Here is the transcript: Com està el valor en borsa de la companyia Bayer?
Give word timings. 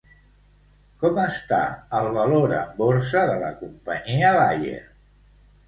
Com 1.03 1.19
està 1.23 1.59
el 1.99 2.09
valor 2.17 2.55
en 2.63 2.73
borsa 2.81 3.23
de 3.33 3.39
la 3.47 3.53
companyia 3.63 4.35
Bayer? 4.41 4.85